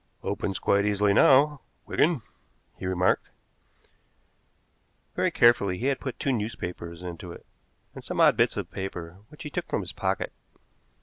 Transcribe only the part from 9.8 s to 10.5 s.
his pocket.